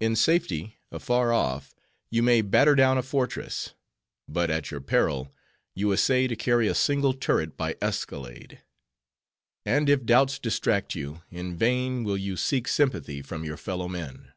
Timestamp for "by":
7.56-7.74